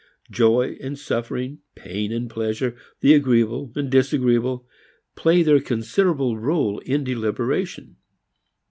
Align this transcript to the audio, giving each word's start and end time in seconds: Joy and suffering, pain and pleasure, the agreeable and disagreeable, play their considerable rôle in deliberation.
Joy 0.31 0.77
and 0.81 0.97
suffering, 0.97 1.59
pain 1.75 2.11
and 2.11 2.27
pleasure, 2.27 2.75
the 3.01 3.13
agreeable 3.13 3.71
and 3.75 3.87
disagreeable, 3.87 4.67
play 5.15 5.43
their 5.43 5.59
considerable 5.59 6.37
rôle 6.37 6.81
in 6.81 7.03
deliberation. 7.03 7.97